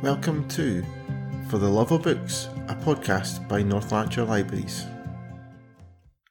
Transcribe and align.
Welcome 0.00 0.46
to 0.50 0.84
For 1.50 1.58
the 1.58 1.68
Love 1.68 1.90
of 1.90 2.04
Books, 2.04 2.46
a 2.68 2.76
podcast 2.76 3.48
by 3.48 3.64
North 3.64 3.90
Lanarkshire 3.90 4.22
Libraries. 4.22 4.86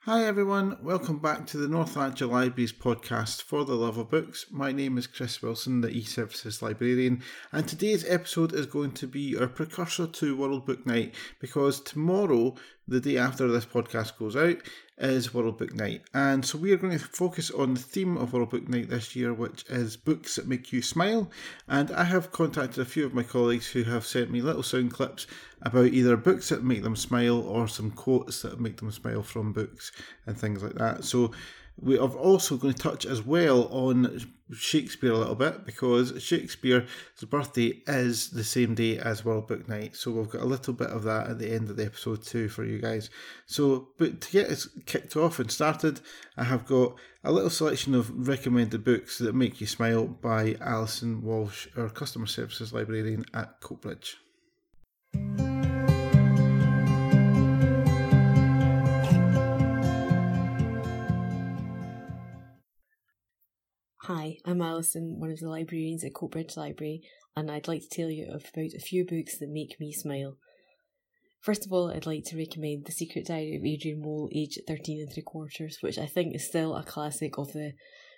Hi 0.03 0.23
everyone, 0.23 0.77
welcome 0.81 1.19
back 1.19 1.45
to 1.47 1.57
the 1.57 1.67
North 1.67 1.97
Lanarkshire 1.97 2.29
Libraries 2.29 2.71
podcast 2.71 3.41
For 3.41 3.65
the 3.65 3.75
Love 3.75 3.97
of 3.97 4.09
Books. 4.09 4.45
My 4.49 4.71
name 4.71 4.97
is 4.97 5.05
Chris 5.05 5.41
Wilson, 5.41 5.81
the 5.81 5.89
e-services 5.89 6.61
librarian, 6.61 7.21
and 7.51 7.67
today's 7.67 8.05
episode 8.07 8.53
is 8.53 8.67
going 8.67 8.93
to 8.93 9.05
be 9.05 9.35
our 9.37 9.47
precursor 9.47 10.07
to 10.07 10.37
World 10.37 10.65
Book 10.65 10.85
Night 10.85 11.13
because 11.41 11.81
tomorrow, 11.81 12.55
the 12.87 12.99
day 12.99 13.17
after 13.17 13.47
this 13.47 13.65
podcast 13.65 14.17
goes 14.17 14.35
out, 14.35 14.57
is 14.97 15.33
World 15.33 15.57
Book 15.57 15.73
Night. 15.75 16.01
And 16.13 16.43
so 16.43 16.57
we 16.57 16.71
are 16.71 16.77
going 16.77 16.97
to 16.97 17.05
focus 17.05 17.51
on 17.51 17.75
the 17.75 17.79
theme 17.79 18.17
of 18.17 18.33
World 18.33 18.49
Book 18.49 18.67
Night 18.67 18.89
this 18.89 19.15
year, 19.15 19.33
which 19.33 19.63
is 19.69 19.95
books 19.95 20.35
that 20.35 20.47
make 20.47 20.73
you 20.73 20.81
smile. 20.81 21.29
And 21.67 21.91
I 21.91 22.03
have 22.05 22.31
contacted 22.31 22.79
a 22.79 22.85
few 22.85 23.05
of 23.05 23.13
my 23.13 23.23
colleagues 23.23 23.67
who 23.67 23.83
have 23.83 24.05
sent 24.05 24.31
me 24.31 24.41
little 24.41 24.63
sound 24.63 24.91
clips 24.91 25.27
about 25.61 25.87
either 25.87 26.17
books 26.17 26.49
that 26.49 26.63
make 26.63 26.83
them 26.83 26.95
smile 26.95 27.39
or 27.41 27.67
some 27.67 27.91
quotes 27.91 28.41
that 28.41 28.59
make 28.59 28.77
them 28.77 28.91
smile 28.91 29.21
from 29.21 29.53
books 29.53 29.91
and 30.25 30.37
things 30.37 30.63
like 30.63 30.75
that. 30.75 31.03
So 31.03 31.31
we 31.79 31.97
are 31.97 32.09
also 32.09 32.57
going 32.57 32.73
to 32.73 32.81
touch 32.81 33.05
as 33.05 33.21
well 33.21 33.65
on 33.65 34.19
Shakespeare 34.53 35.11
a 35.11 35.17
little 35.17 35.35
bit 35.35 35.65
because 35.65 36.21
Shakespeare's 36.21 36.89
birthday 37.29 37.81
is 37.85 38.31
the 38.31 38.43
same 38.43 38.73
day 38.73 38.97
as 38.97 39.23
World 39.23 39.47
Book 39.47 39.67
Night. 39.69 39.95
So 39.95 40.11
we've 40.11 40.29
got 40.29 40.41
a 40.41 40.45
little 40.45 40.73
bit 40.73 40.89
of 40.89 41.03
that 41.03 41.27
at 41.27 41.39
the 41.39 41.51
end 41.51 41.69
of 41.69 41.77
the 41.77 41.85
episode 41.85 42.23
too 42.23 42.49
for 42.49 42.63
you 42.63 42.79
guys. 42.79 43.09
So, 43.45 43.89
but 43.97 44.21
to 44.21 44.31
get 44.31 44.49
us 44.49 44.67
kicked 44.85 45.15
off 45.15 45.39
and 45.39 45.51
started, 45.51 46.01
I 46.35 46.45
have 46.45 46.65
got 46.65 46.95
a 47.23 47.31
little 47.31 47.49
selection 47.49 47.93
of 47.93 48.27
recommended 48.27 48.83
books 48.83 49.19
that 49.19 49.35
make 49.35 49.61
you 49.61 49.67
smile 49.67 50.05
by 50.05 50.55
Alison 50.61 51.21
Walsh, 51.21 51.67
our 51.77 51.89
customer 51.89 52.27
services 52.27 52.73
librarian 52.73 53.25
at 53.33 53.61
Coatbridge. 53.61 54.15
Hi, 64.07 64.37
I'm 64.45 64.61
Alison, 64.61 65.19
one 65.19 65.31
of 65.31 65.39
the 65.41 65.49
librarians 65.49 66.05
at 66.05 66.13
Coatbridge 66.13 66.55
Library, 66.55 67.01
and 67.35 67.51
I'd 67.51 67.67
like 67.67 67.81
to 67.81 67.89
tell 67.89 68.09
you 68.09 68.27
about 68.29 68.73
a 68.73 68.79
few 68.79 69.05
books 69.05 69.37
that 69.37 69.49
make 69.49 69.81
me 69.81 69.91
smile. 69.91 70.37
First 71.41 71.65
of 71.65 71.73
all, 71.73 71.91
I'd 71.91 72.05
like 72.05 72.23
to 72.27 72.37
recommend 72.37 72.85
The 72.85 72.93
Secret 72.93 73.25
Diary 73.25 73.57
of 73.57 73.65
Adrian 73.65 74.01
Mole, 74.01 74.29
aged 74.33 74.61
13 74.65 75.01
and 75.01 75.13
3 75.13 75.23
quarters, 75.23 75.79
which 75.81 75.97
I 75.97 76.05
think 76.05 76.33
is 76.33 76.47
still 76.47 76.73
a 76.73 76.85
classic 76.85 77.37
of 77.37 77.51
the 77.51 77.73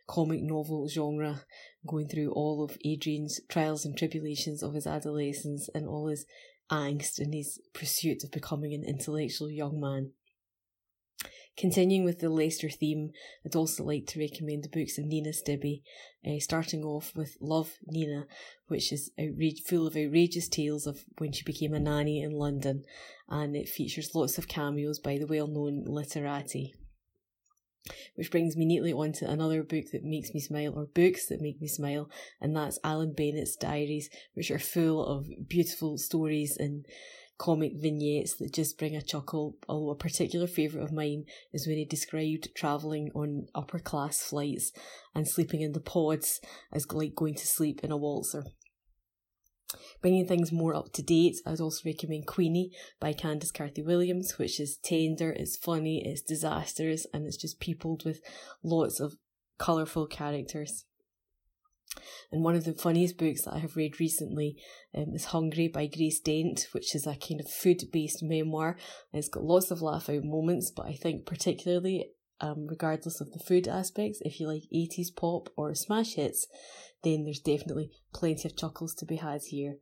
comic 0.08 0.44
novel 0.44 0.88
genre, 0.88 1.42
going 1.88 2.08
through 2.08 2.34
all 2.34 2.64
of 2.64 2.78
Adrian's 2.86 3.42
trials 3.50 3.84
and 3.84 3.98
tribulations 3.98 4.62
of 4.62 4.76
his 4.76 4.86
adolescence 4.86 5.72
and 5.74 5.88
all 5.88 6.08
his 6.08 6.28
angst 6.72 7.18
in 7.18 7.34
his 7.34 7.60
pursuit 7.74 8.24
of 8.24 8.30
becoming 8.30 8.76
an 8.76 8.84
intellectual 8.88 9.50
young 9.50 9.80
man. 9.80 10.12
Continuing 11.58 12.06
with 12.06 12.20
the 12.20 12.30
Leicester 12.30 12.70
theme, 12.70 13.12
I'd 13.46 13.56
also 13.56 13.84
like 13.84 14.06
to 14.08 14.20
recommend 14.20 14.64
the 14.64 14.70
books 14.70 14.98
of 14.98 15.06
Nina 15.06 15.34
Stibbe, 15.34 15.82
uh, 16.26 16.40
starting 16.40 16.86
off 16.86 17.14
with 17.16 17.36
Love 17.42 17.74
Nina, 17.86 18.28
which 18.68 18.94
is 18.94 19.12
full 19.68 19.86
of 19.86 19.98
outrageous 19.98 20.48
tales 20.48 20.88
of 20.88 21.04
when 21.18 21.34
she 21.34 21.44
became 21.44 21.74
a 21.74 21.80
nanny 21.80 22.22
in 22.22 22.32
London, 22.32 22.86
and 23.28 23.58
it 23.58 23.68
features 23.68 24.16
lots 24.16 24.38
of 24.38 24.48
cameos 24.48 25.00
by 25.00 25.18
the 25.18 25.28
well 25.28 25.48
known 25.48 25.84
literati. 25.86 26.74
Which 28.16 28.32
brings 28.32 28.56
me 28.56 28.66
neatly 28.66 28.94
on 28.94 29.14
to 29.14 29.30
another 29.30 29.64
book 29.64 29.86
that 29.92 30.04
makes 30.04 30.34
me 30.34 30.40
smile, 30.40 30.74
or 30.78 30.86
books 30.86 31.28
that 31.28 31.42
make 31.42 31.60
me 31.60 31.68
smile, 31.68 32.10
and 32.40 32.56
that's 32.56 32.80
Alan 32.84 33.14
Bennett's 33.14 33.56
Diaries, 33.56 34.10
which 34.34 34.52
are 34.52 34.60
full 34.60 35.06
of 35.06 35.28
beautiful 35.48 35.98
stories 35.98 36.56
and 36.58 36.86
comic 37.40 37.72
vignettes 37.76 38.36
that 38.36 38.54
just 38.54 38.78
bring 38.78 38.96
a 38.96 39.02
chuckle. 39.02 39.56
Although 39.68 39.92
a 39.92 39.96
particular 39.96 40.46
favourite 40.46 40.84
of 40.84 40.92
mine 40.92 41.26
is 41.52 41.66
when 41.66 41.78
he 41.78 41.86
described 41.86 42.50
travelling 42.56 43.10
on 43.16 43.48
upper 43.56 43.80
class 43.80 44.22
flights 44.22 44.72
and 45.16 45.28
sleeping 45.28 45.62
in 45.62 45.72
the 45.72 45.80
pods 45.80 46.40
as 46.72 46.86
like 46.92 47.16
going 47.16 47.34
to 47.36 47.48
sleep 47.48 47.80
in 47.84 47.92
a 47.92 47.98
waltzer. 47.98 48.44
Bringing 50.02 50.28
things 50.28 50.52
more 50.52 50.76
up 50.76 50.92
to 50.94 51.02
date, 51.02 51.38
I'd 51.46 51.60
also 51.60 51.82
recommend 51.86 52.26
Queenie 52.26 52.72
by 53.00 53.14
Candice 53.14 53.54
Carty 53.54 53.84
Williams, 53.84 54.38
which 54.38 54.60
is 54.60 54.78
tender, 54.78 55.32
it's 55.32 55.58
funny, 55.58 56.02
it's 56.06 56.22
disastrous, 56.22 57.06
and 57.14 57.26
it's 57.26 57.38
just 57.38 57.60
peopled 57.60 58.04
with 58.04 58.20
lots 58.64 59.00
of 59.00 59.16
colourful 59.58 60.08
characters. 60.08 60.86
And 62.32 62.44
one 62.44 62.56
of 62.56 62.66
the 62.66 62.74
funniest 62.74 63.18
books 63.18 63.44
that 63.44 63.54
I 63.54 63.60
have 63.60 63.76
read 63.76 64.00
recently 64.00 64.58
um, 64.96 65.14
is 65.14 65.26
Hungry 65.26 65.68
by 65.68 65.88
Grace 65.88 66.20
Dent, 66.20 66.68
which 66.72 66.94
is 66.94 67.08
a 67.08 67.16
kind 67.16 67.40
of 67.40 67.50
food 67.50 67.84
based 67.92 68.22
memoir. 68.22 68.78
It's 69.12 69.30
got 69.30 69.44
lots 69.44 69.72
of 69.72 69.82
laugh 69.82 70.10
out 70.10 70.24
moments, 70.24 70.72
but 70.76 70.86
I 70.86 70.94
think 70.94 71.26
particularly, 71.26 72.12
um, 72.42 72.68
regardless 72.68 73.20
of 73.20 73.32
the 73.32 73.40
food 73.40 73.68
aspects, 73.68 74.22
if 74.22 74.40
you 74.40 74.48
like 74.48 74.64
80s 74.74 75.16
pop 75.16 75.50
or 75.58 75.74
smash 75.74 76.14
hits, 76.14 76.48
then 77.04 77.24
there's 77.24 77.40
definitely 77.40 77.92
plenty 78.14 78.48
of 78.48 78.56
chuckles 78.56 78.94
to 78.96 79.06
be 79.06 79.18
had 79.18 79.42
here. 79.48 79.76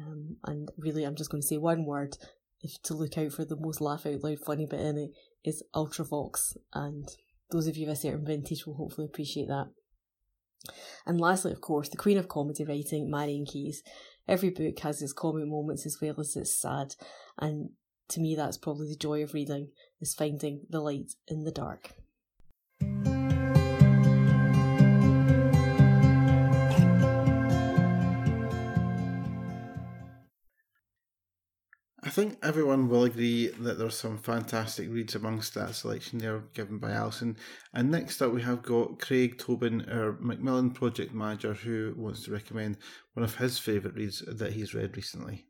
Um, 0.00 0.36
and 0.44 0.68
really, 0.76 1.04
I'm 1.04 1.16
just 1.16 1.30
going 1.30 1.42
to 1.42 1.46
say 1.46 1.58
one 1.58 1.84
word 1.84 2.16
if 2.60 2.82
to 2.82 2.94
look 2.94 3.16
out 3.16 3.32
for 3.32 3.44
the 3.44 3.56
most 3.56 3.80
laugh 3.80 4.04
out 4.04 4.22
loud 4.22 4.38
funny 4.44 4.66
bit 4.66 4.80
in 4.80 4.98
it 4.98 5.10
is 5.44 5.62
Ultravox. 5.74 6.56
And 6.74 7.08
those 7.50 7.66
of 7.66 7.76
you 7.76 7.86
of 7.86 7.92
a 7.92 7.96
certain 7.96 8.26
vintage 8.26 8.66
will 8.66 8.74
hopefully 8.74 9.06
appreciate 9.06 9.48
that. 9.48 9.68
And 11.06 11.20
lastly, 11.20 11.52
of 11.52 11.60
course, 11.60 11.88
the 11.88 11.96
queen 11.96 12.18
of 12.18 12.28
comedy 12.28 12.64
writing, 12.64 13.10
Marian 13.10 13.46
Keyes. 13.46 13.82
Every 14.26 14.50
book 14.50 14.78
has 14.80 15.00
its 15.00 15.12
comic 15.12 15.46
moments 15.46 15.86
as 15.86 15.98
well 16.02 16.14
as 16.18 16.36
its 16.36 16.60
sad, 16.60 16.94
and 17.38 17.70
to 18.08 18.20
me, 18.20 18.34
that's 18.34 18.58
probably 18.58 18.88
the 18.88 18.96
joy 18.96 19.22
of 19.22 19.34
reading, 19.34 19.68
is 20.00 20.14
finding 20.14 20.62
the 20.68 20.80
light 20.80 21.12
in 21.26 21.44
the 21.44 21.52
dark. 21.52 21.92
Think 32.18 32.36
everyone 32.42 32.88
will 32.88 33.04
agree 33.04 33.46
that 33.46 33.78
there's 33.78 33.96
some 33.96 34.18
fantastic 34.18 34.90
reads 34.90 35.14
amongst 35.14 35.54
that 35.54 35.72
selection 35.72 36.18
there 36.18 36.42
given 36.52 36.76
by 36.78 36.90
Alison. 36.90 37.36
And 37.72 37.92
next 37.92 38.20
up, 38.20 38.32
we 38.32 38.42
have 38.42 38.60
got 38.60 38.98
Craig 38.98 39.38
Tobin, 39.38 39.88
our 39.88 40.16
Macmillan 40.18 40.72
project 40.72 41.14
manager, 41.14 41.54
who 41.54 41.94
wants 41.96 42.24
to 42.24 42.32
recommend 42.32 42.78
one 43.12 43.22
of 43.22 43.36
his 43.36 43.60
favourite 43.60 43.96
reads 43.96 44.24
that 44.26 44.54
he's 44.54 44.74
read 44.74 44.96
recently. 44.96 45.47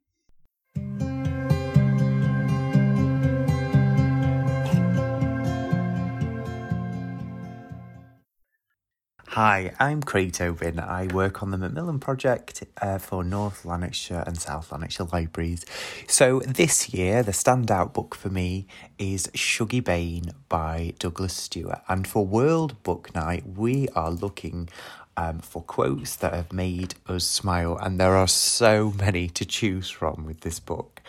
Hi, 9.41 9.73
I'm 9.79 10.03
Craig 10.03 10.33
Tobin. 10.33 10.81
I 10.81 11.07
work 11.07 11.45
on 11.45 11.53
the 11.53 11.59
Macmillan 11.59 12.01
project 12.01 12.65
uh, 12.83 12.99
for 12.99 13.23
North 13.23 13.65
Lanarkshire 13.65 14.25
and 14.27 14.37
South 14.37 14.73
Lanarkshire 14.73 15.07
libraries. 15.13 15.65
So 16.09 16.41
this 16.41 16.93
year, 16.93 17.23
the 17.23 17.31
standout 17.31 17.93
book 17.93 18.17
for 18.17 18.31
me 18.31 18.67
is 18.99 19.29
Shuggie 19.37 19.85
Bain 19.85 20.33
by 20.49 20.93
Douglas 20.99 21.35
Stuart. 21.35 21.83
And 21.87 22.05
for 22.05 22.27
World 22.27 22.83
Book 22.83 23.15
Night, 23.15 23.45
we 23.47 23.87
are 23.91 24.11
looking 24.11 24.71
um, 25.17 25.39
for 25.39 25.63
quotes 25.63 26.17
that 26.17 26.35
have 26.35 26.53
made 26.53 26.97
us 27.07 27.23
smile, 27.23 27.77
and 27.77 28.01
there 28.01 28.17
are 28.17 28.27
so 28.27 28.93
many 28.99 29.29
to 29.29 29.45
choose 29.45 29.89
from 29.89 30.25
with 30.27 30.41
this 30.41 30.59
book. 30.59 31.01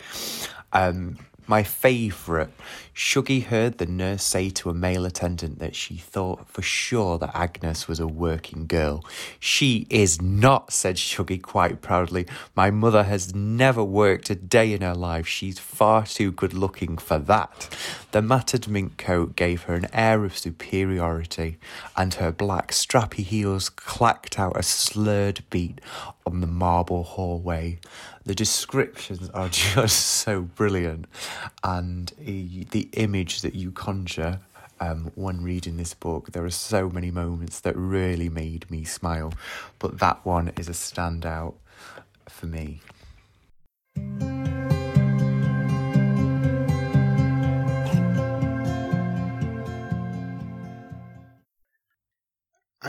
Um, 0.71 1.17
my 1.49 1.63
favourite, 1.63 2.51
Shuggie 2.93 3.43
heard 3.43 3.79
the 3.79 3.87
nurse 3.87 4.23
say 4.23 4.51
to 4.51 4.69
a 4.69 4.73
male 4.73 5.03
attendant 5.03 5.57
that 5.57 5.75
she 5.75 5.95
thought 5.95 6.47
for 6.47 6.61
sure 6.61 7.17
that 7.17 7.35
Agnes 7.35 7.87
was 7.87 7.99
a 7.99 8.05
working 8.05 8.67
girl. 8.67 9.03
She 9.39 9.87
is 9.89 10.21
not, 10.21 10.71
said 10.71 10.97
Shuggie 10.97 11.41
quite 11.41 11.81
proudly. 11.81 12.27
My 12.55 12.69
mother 12.69 13.03
has 13.03 13.33
never 13.33 13.83
worked 13.83 14.29
a 14.29 14.35
day 14.35 14.73
in 14.73 14.81
her 14.81 14.93
life. 14.93 15.27
She's 15.27 15.57
far 15.57 16.05
too 16.05 16.31
good 16.31 16.53
looking 16.53 16.99
for 16.99 17.17
that. 17.17 17.75
The 18.11 18.21
matted 18.21 18.67
mink 18.67 18.97
coat 18.97 19.35
gave 19.35 19.63
her 19.63 19.73
an 19.73 19.87
air 19.91 20.23
of 20.25 20.37
superiority, 20.37 21.57
and 21.97 22.13
her 22.15 22.31
black 22.31 22.71
strappy 22.71 23.23
heels 23.23 23.69
clacked 23.69 24.37
out 24.37 24.55
a 24.55 24.61
slurred 24.61 25.43
beat 25.49 25.81
on 26.27 26.41
the 26.41 26.47
marble 26.47 27.03
hallway. 27.03 27.79
The 28.29 28.35
descriptions 28.35 29.27
are 29.31 29.49
just 29.73 30.05
so 30.05 30.43
brilliant, 30.43 31.07
and 31.63 32.13
the 32.19 32.87
image 32.93 33.41
that 33.41 33.55
you 33.55 33.71
conjure 33.71 34.39
um, 34.79 35.11
when 35.15 35.41
reading 35.41 35.77
this 35.77 35.95
book, 35.95 36.31
there 36.31 36.45
are 36.45 36.51
so 36.51 36.91
many 36.91 37.09
moments 37.09 37.61
that 37.61 37.75
really 37.75 38.29
made 38.29 38.69
me 38.69 38.83
smile, 38.83 39.33
but 39.79 39.97
that 39.97 40.23
one 40.27 40.51
is 40.57 40.69
a 40.69 40.73
standout 40.73 41.55
for 42.27 42.45
me. 42.45 42.81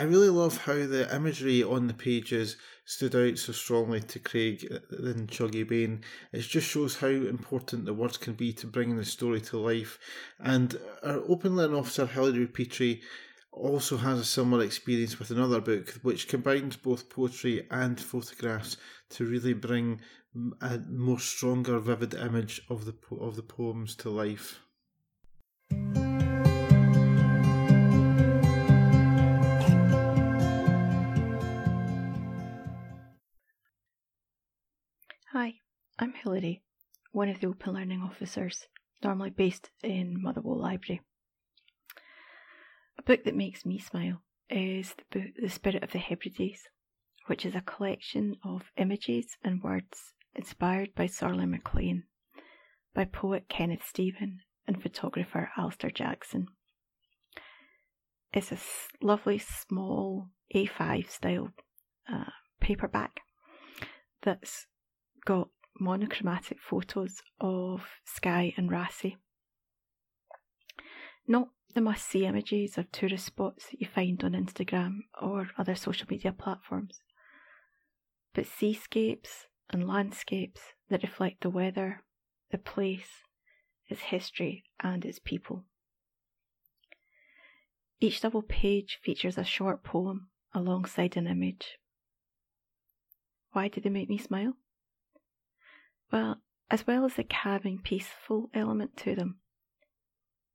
I 0.01 0.05
really 0.05 0.31
love 0.31 0.57
how 0.57 0.73
the 0.87 1.15
imagery 1.15 1.63
on 1.63 1.87
the 1.87 1.93
pages 1.93 2.57
stood 2.87 3.15
out 3.15 3.37
so 3.37 3.53
strongly 3.53 4.01
to 4.01 4.19
Craig 4.19 4.67
uh, 4.73 4.97
in 4.97 5.27
Shuggie 5.27 5.69
Bain. 5.69 6.01
It 6.33 6.41
just 6.41 6.69
shows 6.69 6.97
how 6.97 7.09
important 7.09 7.85
the 7.85 7.93
words 7.93 8.17
can 8.17 8.33
be 8.33 8.51
to 8.55 8.67
bringing 8.67 8.97
the 8.97 9.05
story 9.05 9.43
to 9.43 9.59
life. 9.59 9.99
And 10.39 10.75
uh, 11.03 11.09
our 11.09 11.23
open 11.29 11.55
learning 11.55 11.77
officer, 11.77 12.07
Hilary 12.07 12.47
Petrie, 12.47 13.03
also 13.53 13.99
has 13.99 14.19
a 14.19 14.25
similar 14.25 14.65
experience 14.65 15.19
with 15.19 15.33
another 15.33 15.61
book 15.61 15.91
which 16.01 16.29
combines 16.29 16.79
both 16.79 17.11
poetry 17.11 17.67
and 17.71 18.01
photographs 18.01 18.79
to 19.11 19.27
really 19.27 19.53
bring 19.53 20.01
a 20.63 20.79
more 20.89 21.19
stronger, 21.19 21.79
vivid 21.79 22.15
image 22.15 22.63
of 22.71 22.87
the 22.87 22.95
of 23.21 23.37
the 23.37 23.43
poems 23.43 23.95
to 23.97 24.09
life. 24.09 24.61
Hilary, 36.23 36.63
one 37.13 37.29
of 37.29 37.41
the 37.41 37.47
Open 37.47 37.75
Learning 37.75 38.03
Officers, 38.03 38.67
normally 39.03 39.31
based 39.31 39.71
in 39.83 40.23
Motherwell 40.23 40.59
Library. 40.59 41.01
A 42.99 43.03
book 43.03 43.25
that 43.25 43.35
makes 43.35 43.65
me 43.65 43.79
smile 43.79 44.23
is 44.51 44.95
the 44.95 45.19
book 45.19 45.31
The 45.41 45.49
Spirit 45.49 45.83
of 45.83 45.93
the 45.93 45.99
Hebrides, 45.99 46.69
which 47.27 47.47
is 47.47 47.55
a 47.55 47.63
collection 47.63 48.37
of 48.45 48.71
images 48.77 49.37
and 49.43 49.63
words 49.63 50.13
inspired 50.35 50.95
by 50.95 51.07
Sorley 51.07 51.47
MacLean 51.47 52.05
by 52.95 53.05
poet 53.05 53.49
Kenneth 53.49 53.85
Steven 53.87 54.41
and 54.67 54.83
photographer 54.83 55.51
Alister 55.57 55.91
Jackson. 55.91 56.49
It's 58.33 58.53
a 58.53 58.59
lovely 59.05 59.39
small 59.39 60.29
A5 60.55 61.11
style 61.11 61.51
uh, 62.13 62.31
paperback 62.61 63.21
that's 64.23 64.67
got 65.25 65.49
monochromatic 65.81 66.59
photos 66.61 67.23
of 67.41 67.87
Skye 68.05 68.53
and 68.57 68.71
Raasay. 68.71 69.17
Not 71.27 71.49
the 71.75 71.81
must 71.81 72.07
see 72.07 72.27
images 72.27 72.77
of 72.77 72.91
tourist 72.91 73.27
spots 73.27 73.67
that 73.71 73.81
you 73.81 73.87
find 73.87 74.23
on 74.25 74.33
Instagram 74.33 75.01
or 75.21 75.49
other 75.57 75.75
social 75.75 76.07
media 76.11 76.33
platforms, 76.33 77.01
but 78.35 78.47
seascapes 78.47 79.47
and 79.71 79.87
landscapes 79.87 80.61
that 80.89 81.03
reflect 81.03 81.43
the 81.43 81.51
weather, 81.51 82.03
the 82.51 82.59
place, 82.59 83.25
its 83.89 84.01
history, 84.01 84.65
and 84.81 85.05
its 85.05 85.19
people. 85.19 85.65
Each 88.01 88.21
double 88.21 88.43
page 88.43 88.99
features 89.03 89.39
a 89.39 89.45
short 89.45 89.85
poem 89.85 90.29
alongside 90.55 91.17
an 91.17 91.27
image. 91.27 91.79
Why 93.53 93.69
do 93.69 93.81
they 93.81 93.91
make 93.91 94.09
me 94.09 94.19
smile? 94.19 94.55
Well, 96.13 96.41
as 96.71 96.87
well 96.87 97.05
as 97.05 97.15
the 97.15 97.25
calming, 97.25 97.81
peaceful 97.83 98.51
element 98.55 98.97
to 98.99 99.15
them, 99.15 99.41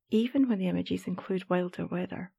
even 0.10 0.48
when 0.48 0.60
the 0.60 0.68
images 0.68 1.08
include 1.08 1.50
wilder 1.50 1.86
weather, 1.86 2.32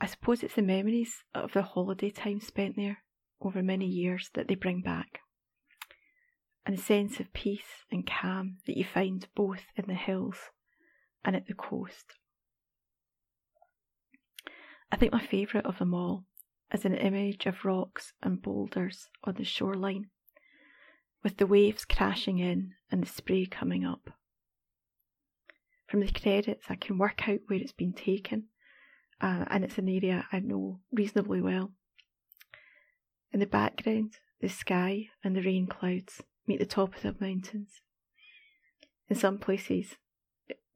I 0.00 0.06
suppose 0.06 0.42
it's 0.42 0.54
the 0.54 0.62
memories 0.62 1.24
of 1.34 1.52
the 1.52 1.62
holiday 1.62 2.10
time 2.10 2.40
spent 2.40 2.76
there 2.76 2.98
over 3.40 3.62
many 3.62 3.86
years 3.86 4.30
that 4.34 4.48
they 4.48 4.54
bring 4.54 4.82
back 4.82 5.20
and 6.66 6.76
the 6.76 6.82
sense 6.82 7.20
of 7.20 7.32
peace 7.32 7.84
and 7.92 8.06
calm 8.06 8.58
that 8.66 8.76
you 8.76 8.84
find 8.84 9.26
both 9.36 9.62
in 9.76 9.86
the 9.86 9.94
hills 9.94 10.50
and 11.24 11.36
at 11.36 11.46
the 11.46 11.54
coast. 11.54 12.14
I 14.90 14.96
think 14.96 15.12
my 15.12 15.24
favourite 15.24 15.64
of 15.64 15.78
them 15.78 15.94
all 15.94 16.24
is 16.72 16.84
an 16.84 16.94
image 16.94 17.46
of 17.46 17.64
rocks 17.64 18.12
and 18.22 18.42
boulders 18.42 19.08
on 19.22 19.34
the 19.34 19.44
shoreline, 19.44 20.10
with 21.26 21.38
the 21.38 21.46
waves 21.48 21.84
crashing 21.84 22.38
in 22.38 22.72
and 22.88 23.02
the 23.02 23.08
spray 23.08 23.44
coming 23.44 23.84
up. 23.84 24.10
From 25.88 25.98
the 25.98 26.12
credits, 26.12 26.66
I 26.68 26.76
can 26.76 26.98
work 26.98 27.28
out 27.28 27.40
where 27.48 27.58
it's 27.58 27.72
been 27.72 27.94
taken, 27.94 28.44
uh, 29.20 29.44
and 29.50 29.64
it's 29.64 29.76
an 29.76 29.88
area 29.88 30.28
I 30.30 30.38
know 30.38 30.78
reasonably 30.92 31.40
well. 31.40 31.72
In 33.32 33.40
the 33.40 33.46
background, 33.46 34.18
the 34.40 34.48
sky 34.48 35.08
and 35.24 35.34
the 35.34 35.42
rain 35.42 35.66
clouds 35.66 36.22
meet 36.46 36.60
the 36.60 36.64
top 36.64 36.94
of 36.94 37.02
the 37.02 37.16
mountains. 37.18 37.80
In 39.08 39.16
some 39.16 39.38
places, 39.38 39.96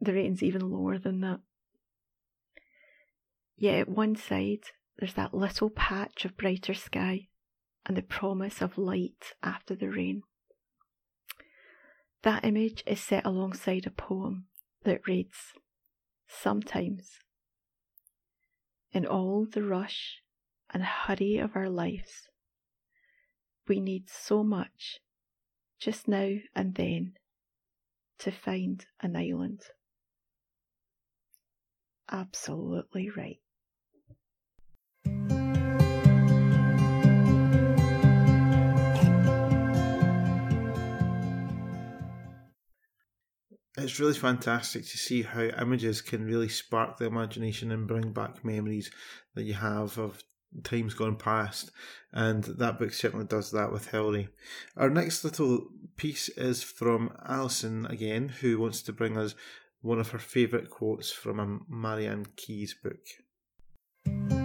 the 0.01 0.13
rating's 0.13 0.43
even 0.43 0.69
lower 0.69 0.99
than 0.99 1.21
that. 1.21 1.39
Yet 3.57 3.79
at 3.79 3.89
one 3.89 4.17
side, 4.17 4.65
there's 4.99 5.15
that 5.15 5.33
little 5.33 5.71
patch 5.71 6.25
of 6.25 6.37
brighter 6.37 6.75
sky 6.75 7.29
and 7.87 7.97
the 7.97 8.03
promise 8.03 8.61
of 8.61 8.77
light 8.77 9.35
after 9.45 9.77
the 9.77 9.89
rain. 9.89 10.25
That 12.23 12.45
image 12.45 12.83
is 12.87 13.01
set 13.01 13.25
alongside 13.25 13.87
a 13.87 13.91
poem 13.91 14.47
that 14.85 15.07
reads 15.07 15.55
Sometimes, 16.29 17.19
in 18.93 19.07
all 19.07 19.47
the 19.47 19.63
rush 19.63 20.23
and 20.73 20.83
hurry 20.83 21.39
of 21.39 21.57
our 21.57 21.69
lives, 21.69 22.29
we 23.67 23.81
need 23.81 24.11
so 24.11 24.45
much 24.45 25.01
just 25.79 26.07
now 26.07 26.37
and 26.55 26.75
then 26.75 27.15
to 28.19 28.31
find 28.31 28.85
an 29.01 29.17
island. 29.17 29.63
Absolutely 32.11 33.09
right. 33.09 33.41
It's 43.77 44.01
really 44.01 44.15
fantastic 44.15 44.83
to 44.83 44.99
see 44.99 45.23
how 45.23 45.43
images 45.43 46.03
can 46.03 46.25
really 46.25 46.49
spark 46.49 46.99
the 46.99 47.07
imagination 47.07 47.71
and 47.71 47.87
bring 47.87 48.13
back 48.13 48.45
memories 48.45 48.91
that 49.35 49.45
you 49.45 49.55
have 49.55 49.97
of 49.97 50.23
times 50.65 50.95
gone 50.95 51.17
past, 51.17 51.71
and 52.13 52.43
that 52.45 52.79
book 52.79 52.93
certainly 52.93 53.27
does 53.27 53.53
that 53.53 53.71
with 53.73 53.91
Hilary. 53.91 54.29
Our 54.77 54.91
next 54.91 55.23
little 55.23 55.69
piece 55.97 56.29
is 56.31 56.63
from 56.65 57.17
Alison 57.27 57.87
again, 57.87 58.29
who 58.29 58.59
wants 58.59 58.83
to 58.83 58.93
bring 58.93 59.17
us 59.17 59.35
one 59.81 60.01
of 60.01 60.11
her 60.11 60.19
favourite 60.19 60.69
quotes 60.69 61.13
from 61.13 61.39
a 61.39 61.59
Marian 61.73 62.27
Keyes 62.37 62.75
book. 62.75 64.40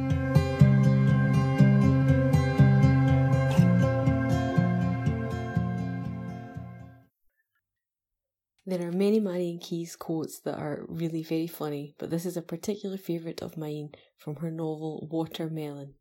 There 8.68 8.88
are 8.88 8.92
many 8.92 9.19
Marian 9.19 9.60
Keyes 9.60 9.95
quotes 9.95 10.40
that 10.40 10.57
are 10.57 10.86
really 10.88 11.22
very 11.22 11.45
funny, 11.45 11.94
but 12.00 12.10
this 12.10 12.26
is 12.26 12.36
a 12.36 12.42
particular 12.42 12.98
favourite 12.98 13.44
of 13.44 13.57
mine 13.57 13.92
from 14.18 14.38
her 14.38 14.50
novel 14.50 15.07
Watermelon. 15.12 15.94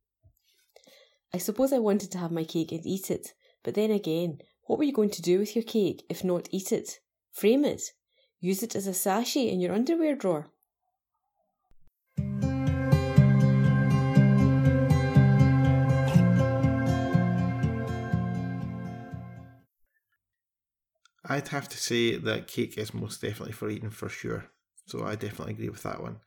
I 1.34 1.38
suppose 1.38 1.74
I 1.74 1.78
wanted 1.78 2.10
to 2.12 2.18
have 2.18 2.32
my 2.32 2.44
cake 2.44 2.72
and 2.72 2.86
eat 2.86 3.10
it, 3.10 3.34
but 3.62 3.74
then 3.74 3.90
again, 3.90 4.38
what 4.64 4.78
were 4.78 4.84
you 4.84 4.94
going 4.94 5.10
to 5.10 5.20
do 5.20 5.38
with 5.38 5.54
your 5.54 5.64
cake 5.64 6.06
if 6.08 6.24
not 6.24 6.48
eat 6.52 6.72
it? 6.72 7.00
Frame 7.32 7.66
it? 7.66 7.82
Use 8.40 8.62
it 8.62 8.74
as 8.74 8.86
a 8.86 8.94
sachet 8.94 9.50
in 9.50 9.60
your 9.60 9.74
underwear 9.74 10.14
drawer? 10.14 10.50
I'd 21.26 21.48
have 21.48 21.68
to 21.70 21.78
say 21.78 22.16
that 22.16 22.48
cake 22.48 22.76
is 22.76 22.92
most 22.92 23.22
definitely 23.22 23.52
for 23.52 23.70
eating 23.70 23.90
for 23.90 24.08
sure. 24.08 24.46
So 24.86 25.04
I 25.04 25.14
definitely 25.14 25.54
agree 25.54 25.70
with 25.70 25.82
that 25.84 26.02
one. 26.02 26.20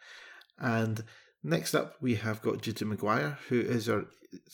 And 0.58 1.04
next 1.44 1.76
up, 1.76 1.96
we 2.02 2.16
have 2.16 2.42
got 2.42 2.62
Judy 2.62 2.86
McGuire, 2.86 3.38
who 3.50 3.60
is 3.60 3.88
our 3.88 4.06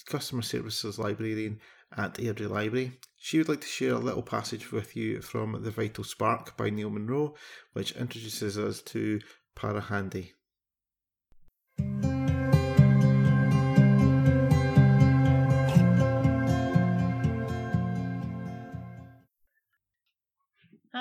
customer 0.05 0.41
services 0.41 0.99
librarian 0.99 1.59
at 1.95 2.15
the 2.15 2.27
Airdrie 2.27 2.49
Library. 2.49 2.99
She 3.17 3.37
would 3.37 3.47
like 3.47 3.61
to 3.61 3.67
share 3.67 3.93
a 3.93 3.99
little 3.99 4.23
passage 4.23 4.71
with 4.71 4.95
you 4.95 5.21
from 5.21 5.63
The 5.63 5.71
Vital 5.71 6.03
Spark 6.03 6.57
by 6.57 6.69
Neil 6.69 6.89
Munro, 6.89 7.35
which 7.71 7.93
introduces 7.93 8.57
us 8.57 8.81
to 8.81 9.21
Para 9.55 9.81
Handy. 9.81 10.33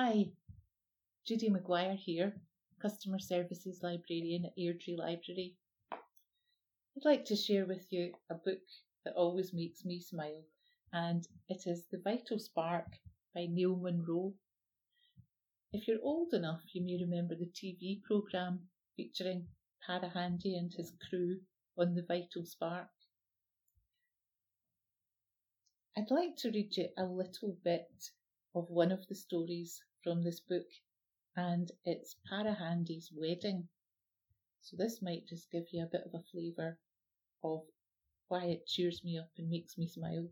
Hi, 0.04 0.32
Judy 1.25 1.49
McGuire 1.49 1.97
here, 1.97 2.35
Customer 2.80 3.21
Services 3.21 3.85
Librarian 3.85 4.47
at 4.47 4.59
Airdrie 4.59 4.99
Library. 4.99 5.54
I'd 5.92 7.04
like 7.04 7.25
to 7.26 7.37
share 7.37 7.66
with 7.66 7.87
you 7.90 8.12
a 8.28 8.35
book 8.35 8.64
that 9.04 9.14
always 9.14 9.52
makes 9.54 9.85
me 9.85 10.00
smile, 10.00 10.42
and 10.92 11.25
it 11.49 11.68
is 11.68 11.85
The 11.92 12.00
Vital 12.02 12.40
Spark 12.40 12.88
by 13.32 13.47
Neil 13.49 13.76
Munro. 13.76 14.35
If 15.73 15.87
you're 15.87 16.02
old 16.02 16.35
enough, 16.35 16.62
you 16.73 16.82
may 16.82 16.99
remember 17.00 17.37
the 17.37 17.52
TV 17.54 18.02
programme 18.02 18.59
featuring 18.97 19.47
Para 19.87 20.09
Handy 20.09 20.56
and 20.56 20.73
his 20.73 20.90
crew 21.09 21.37
on 21.78 21.94
the 21.94 22.02
vital 22.02 22.44
spark. 22.44 22.90
I'd 25.97 26.11
like 26.11 26.35
to 26.38 26.50
read 26.50 26.76
you 26.76 26.88
a 26.99 27.04
little 27.04 27.56
bit 27.62 28.11
of 28.54 28.68
one 28.68 28.92
of 28.92 29.06
the 29.09 29.14
stories 29.14 29.82
from 30.04 30.23
this 30.23 30.40
book, 30.40 30.66
and 31.37 31.71
it's 31.85 32.16
Para 32.28 32.54
Handy's 32.54 33.11
wedding. 33.14 33.68
So 34.61 34.76
this 34.76 35.00
might 35.00 35.26
just 35.26 35.50
give 35.50 35.64
you 35.73 35.82
a 35.82 35.90
bit 35.90 36.02
of 36.04 36.14
a 36.14 36.23
flavour 36.30 36.78
of 37.42 37.62
why 38.28 38.44
it 38.47 38.66
cheers 38.66 39.02
me 39.04 39.18
up 39.18 39.30
and 39.38 39.49
makes 39.49 39.76
me 39.76 39.87
smile. 39.87 40.28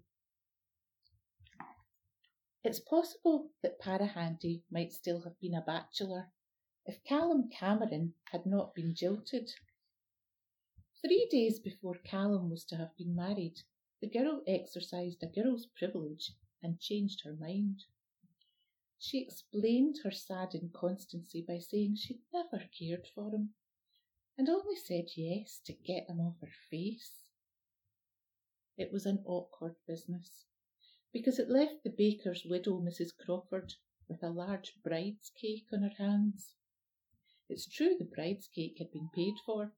It's 2.62 2.80
possible 2.80 3.50
that 3.62 3.78
Para 3.78 4.06
Handy 4.06 4.64
might 4.70 4.92
still 4.92 5.22
have 5.22 5.40
been 5.40 5.54
a 5.54 5.62
bachelor 5.62 6.30
if 6.84 7.02
Callum 7.04 7.48
Cameron 7.48 8.14
had 8.32 8.44
not 8.44 8.74
been 8.74 8.94
jilted. 8.94 9.50
Three 11.00 11.26
days 11.30 11.58
before 11.58 11.96
Callum 12.04 12.50
was 12.50 12.64
to 12.66 12.76
have 12.76 12.94
been 12.96 13.14
married, 13.14 13.62
the 14.00 14.08
girl 14.08 14.42
exercised 14.46 15.22
a 15.22 15.26
girl's 15.26 15.66
privilege 15.66 16.32
and 16.62 16.78
changed 16.78 17.22
her 17.24 17.32
mind. 17.32 17.84
She 19.02 19.22
explained 19.22 19.96
her 20.04 20.10
sad 20.10 20.54
inconstancy 20.54 21.40
by 21.40 21.58
saying 21.58 21.96
she'd 21.96 22.22
never 22.34 22.68
cared 22.78 23.06
for 23.06 23.30
him 23.30 23.54
and 24.36 24.46
only 24.50 24.76
said 24.76 25.06
yes 25.16 25.58
to 25.64 25.72
get 25.72 26.06
him 26.06 26.20
off 26.20 26.38
her 26.40 26.52
face. 26.68 27.30
It 28.76 28.92
was 28.92 29.06
an 29.06 29.24
awkward 29.24 29.76
business 29.86 30.44
because 31.14 31.38
it 31.38 31.48
left 31.48 31.82
the 31.82 31.88
baker's 31.90 32.44
widow, 32.44 32.78
Mrs. 32.78 33.16
Crawford, 33.16 33.72
with 34.06 34.22
a 34.22 34.28
large 34.28 34.74
bride's 34.82 35.30
cake 35.30 35.72
on 35.72 35.82
her 35.82 35.94
hands. 35.96 36.54
It's 37.48 37.66
true 37.66 37.96
the 37.98 38.04
bride's 38.04 38.48
cake 38.48 38.76
had 38.76 38.92
been 38.92 39.08
paid 39.14 39.34
for, 39.46 39.72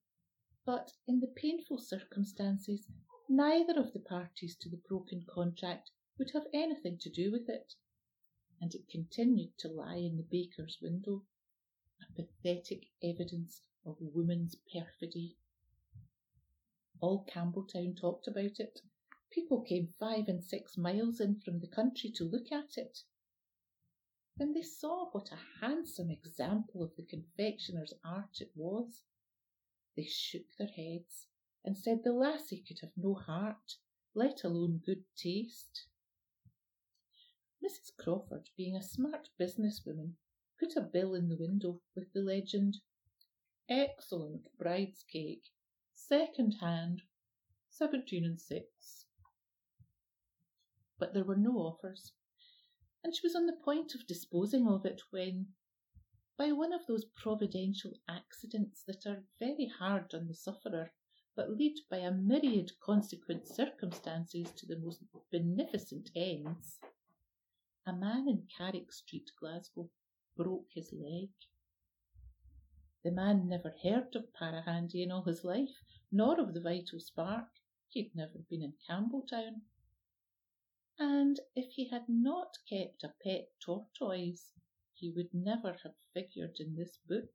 but 0.67 0.95
in 1.07 1.21
the 1.21 1.29
painful 1.29 1.79
circumstances, 1.79 2.91
neither 3.29 3.79
of 3.79 3.93
the 3.93 4.01
parties 4.01 4.57
to 4.57 4.69
the 4.69 4.83
broken 4.89 5.25
contract 5.33 5.93
would 6.19 6.33
have 6.33 6.49
anything 6.53 6.99
to 6.99 7.09
do 7.09 7.31
with 7.31 7.49
it, 7.49 7.75
and 8.63 8.75
it 8.75 8.89
continued 8.89 9.59
to 9.59 9.69
lie 9.69 9.97
in 9.97 10.17
the 10.17 10.23
baker's 10.23 10.79
window, 10.81 11.23
a 12.01 12.13
pathetic 12.15 12.87
evidence 13.03 13.61
of 13.85 13.97
woman's 14.01 14.57
perfidy. 14.73 15.37
All 17.01 17.27
Campbeltown 17.27 17.95
talked 17.95 18.27
about 18.27 18.59
it, 18.59 18.81
People 19.33 19.63
came 19.63 19.95
five 19.99 20.29
and 20.29 20.45
six 20.45 20.77
miles 20.77 21.19
in 21.19 21.41
from 21.41 21.61
the 21.61 21.67
country 21.67 22.11
to 22.11 22.25
look 22.25 22.53
at 22.53 22.77
it. 22.77 23.03
When 24.37 24.53
they 24.53 24.61
saw 24.61 25.09
what 25.11 25.33
a 25.33 25.65
handsome 25.65 26.11
example 26.11 26.83
of 26.83 26.95
the 26.97 27.03
confectioner's 27.03 27.95
art 28.05 28.43
it 28.43 28.51
was, 28.55 29.05
they 29.97 30.05
shook 30.05 30.55
their 30.59 30.69
heads 30.69 31.29
and 31.65 31.79
said 31.79 32.05
the 32.05 32.13
lassie 32.13 32.61
could 32.61 32.81
have 32.81 32.95
no 32.95 33.15
heart, 33.15 33.79
let 34.15 34.45
alone 34.45 34.83
good 34.85 35.05
taste. 35.17 35.87
Mrs. 37.65 37.97
Crawford, 37.97 38.51
being 38.57 38.77
a 38.77 38.83
smart 38.83 39.29
businesswoman, 39.39 40.15
put 40.59 40.77
a 40.77 40.81
bill 40.81 41.15
in 41.15 41.29
the 41.29 41.37
window 41.37 41.81
with 41.95 42.13
the 42.13 42.23
legend, 42.23 42.79
Excellent 43.69 44.49
bride's 44.59 45.03
cake, 45.05 45.45
second 45.95 46.55
hand, 46.61 47.03
seventeen 47.71 48.25
and 48.25 48.41
six 48.41 49.07
but 51.03 51.15
there 51.15 51.25
were 51.25 51.37
no 51.37 51.57
offers, 51.57 52.13
and 53.03 53.13
she 53.13 53.27
was 53.27 53.35
on 53.35 53.47
the 53.47 53.57
point 53.65 53.93
of 53.93 54.07
disposing 54.07 54.69
of 54.69 54.87
it 54.87 55.03
when, 55.11 55.49
by 56.39 56.53
one 56.53 56.73
of 56.73 56.87
those 56.87 57.07
providential 57.17 57.91
accidents 58.09 58.85
that 58.87 59.05
are 59.05 59.25
very 59.41 59.67
hard 59.67 60.15
on 60.15 60.29
the 60.29 60.35
sufferer, 60.35 60.93
but 61.35 61.51
lead 61.51 61.77
by 61.91 61.97
a 61.97 62.13
myriad 62.13 62.71
consequent 62.79 63.49
circumstances 63.49 64.53
to 64.53 64.65
the 64.65 64.79
most 64.79 65.03
beneficent 65.33 66.09
ends, 66.15 66.79
a 67.87 67.93
man 67.93 68.29
in 68.29 68.47
Carrick 68.57 68.93
Street, 68.93 69.31
Glasgow, 69.39 69.91
broke 70.37 70.69
his 70.73 70.93
leg. 70.93 71.31
The 73.05 73.11
man 73.11 73.49
never 73.49 73.75
heard 73.83 74.15
of 74.15 74.33
Para 74.33 74.63
Handy 74.63 75.03
in 75.03 75.11
all 75.11 75.25
his 75.25 75.45
life, 75.45 75.83
nor 76.11 76.41
of 76.41 76.55
the 76.55 76.61
Vital 76.61 77.01
Spark. 77.01 77.49
He'd 77.89 78.15
never 78.15 78.39
been 78.49 78.63
in 78.63 78.75
Campbeltown 78.89 79.63
and 80.99 81.41
if 81.57 81.73
he 81.73 81.89
had 81.89 82.09
not 82.09 82.59
kept 82.69 83.03
a 83.03 83.15
pet 83.25 83.49
tortoise, 83.59 84.53
he 84.95 85.11
would 85.11 85.33
never 85.33 85.73
have 85.83 85.97
figured 86.13 86.61
in 86.61 86.77
this 86.77 86.99
book, 87.09 87.33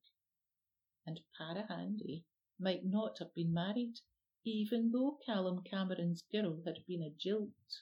and 1.06 1.20
Para 1.38 1.66
Handy 1.68 2.24
might 2.60 2.86
not 2.86 3.18
have 3.20 3.34
been 3.34 3.52
married, 3.54 4.00
even 4.46 4.92
though 4.92 5.20
Callum 5.26 5.64
Cameron's 5.64 6.22
girl 6.22 6.62
had 6.66 6.86
been 6.88 7.02
a 7.02 7.10
jilt. 7.10 7.82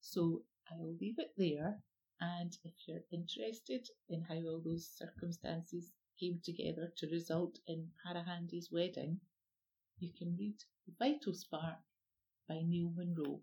So 0.00 0.44
I'll 0.72 0.96
leave 1.00 1.18
it 1.18 1.32
there, 1.36 1.78
and 2.20 2.56
if 2.64 2.72
you're 2.86 3.02
interested 3.10 3.88
in 4.08 4.22
how 4.22 4.36
all 4.36 4.62
those 4.64 4.88
circumstances 4.94 5.90
came 6.18 6.40
together 6.44 6.92
to 6.98 7.08
result 7.08 7.58
in 7.66 7.88
Para 8.04 8.22
Handy's 8.22 8.70
wedding, 8.70 9.20
you 9.98 10.10
can 10.16 10.36
read 10.38 10.54
The 10.86 10.92
Vital 10.98 11.34
Spark 11.34 11.78
by 12.48 12.62
Neil 12.64 12.92
Munro. 12.94 13.40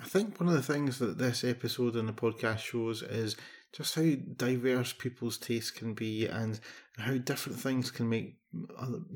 I 0.00 0.10
think 0.10 0.40
one 0.40 0.48
of 0.48 0.54
the 0.54 0.62
things 0.62 0.98
that 1.00 1.18
this 1.18 1.44
episode 1.44 1.94
in 1.94 2.06
the 2.06 2.14
podcast 2.14 2.60
shows 2.60 3.02
is 3.02 3.36
just 3.72 3.94
how 3.94 4.14
diverse 4.36 4.92
people's 4.92 5.38
tastes 5.38 5.70
can 5.70 5.94
be 5.94 6.26
and 6.26 6.58
how 6.96 7.18
different 7.18 7.58
things 7.58 7.90
can 7.90 8.08
make 8.08 8.36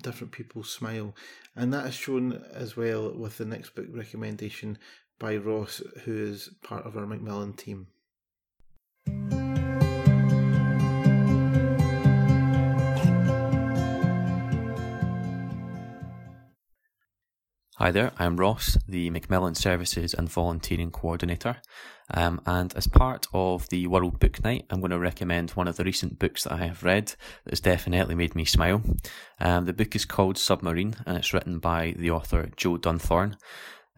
different 0.03 0.33
people 0.33 0.63
smile. 0.63 1.15
And 1.57 1.73
that 1.73 1.87
is 1.87 1.95
shown 1.95 2.45
as 2.53 2.77
well 2.77 3.13
with 3.17 3.39
the 3.39 3.45
next 3.45 3.75
book 3.75 3.87
recommendation 3.91 4.79
by 5.19 5.37
Ross, 5.37 5.83
who 6.05 6.17
is 6.17 6.51
part 6.63 6.85
of 6.85 6.97
our 6.97 7.07
Macmillan 7.07 7.55
team. 7.55 7.87
Hi 17.83 17.91
there, 17.91 18.13
I'm 18.17 18.37
Ross, 18.37 18.79
the 18.87 19.11
Macmillan 19.11 19.57
Services 19.57 20.15
and 20.15 20.31
Volunteering 20.31 20.93
Coordinator. 20.93 21.57
Um, 22.15 22.41
and 22.47 22.73
as 22.77 22.87
part 22.87 23.27
of 23.35 23.69
the 23.71 23.89
World 23.89 24.21
Book 24.21 24.45
Night, 24.45 24.67
I'm 24.71 24.79
going 24.79 24.93
to 24.93 25.01
recommend 25.01 25.51
one 25.51 25.67
of 25.67 25.75
the 25.75 25.83
recent 25.83 26.21
books 26.21 26.45
that 26.45 26.53
I 26.53 26.59
have 26.59 26.85
read 26.85 27.09
that 27.09 27.51
has 27.51 27.59
definitely 27.59 28.15
made 28.15 28.37
me 28.37 28.45
smile. 28.45 28.83
Um, 29.41 29.65
the 29.65 29.73
book 29.73 29.97
is 29.97 30.05
called 30.05 30.39
Submarine 30.39 30.95
and 31.07 31.17
it's 31.17 31.35
written 31.35 31.59
by 31.59 31.97
the 31.99 32.13
author 32.13 32.51
Joe 32.57 32.79
Dunthorne. 32.79 33.35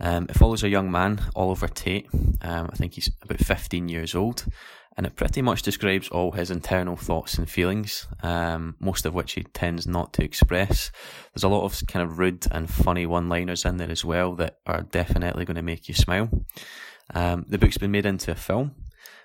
Um, 0.01 0.29
it 0.31 0.39
follows 0.39 0.63
a 0.63 0.71
young 0.71 0.91
man, 0.91 1.21
Oliver 1.37 1.69
Tate. 1.69 2.09
Um, 2.41 2.71
I 2.73 2.77
think 2.77 2.95
he's 2.95 3.11
about 3.21 3.41
15 3.41 3.91
years 3.91 4.15
old 4.15 4.47
and 4.97 5.07
it 5.07 5.17
pretty 5.17 5.43
much 5.43 5.63
describes 5.63 6.09
all 6.09 6.33
his 6.33 6.51
internal 6.51 6.97
thoughts 6.97 7.37
and 7.37 7.49
feelings, 7.51 8.07
um, 8.23 8.77
most 8.79 9.07
of 9.07 9.15
which 9.15 9.33
he 9.33 9.43
tends 9.43 9.87
not 9.87 10.13
to 10.13 10.25
express. 10.25 10.93
There's 11.33 11.45
a 11.45 11.49
lot 11.49 11.65
of 11.65 11.87
kind 11.87 12.05
of 12.05 12.19
rude 12.19 12.47
and 12.53 12.71
funny 12.71 13.07
one 13.07 13.29
liners 13.29 13.65
in 13.65 13.77
there 13.77 13.91
as 13.91 14.05
well 14.05 14.35
that 14.37 14.59
are 14.67 14.83
definitely 14.83 15.45
going 15.45 15.57
to 15.57 15.63
make 15.63 15.89
you 15.89 15.95
smile. 15.95 16.29
Um, 17.15 17.45
the 17.49 17.59
book's 17.59 17.79
been 17.79 17.91
made 17.91 18.07
into 18.07 18.31
a 18.31 18.37
film, 18.37 18.75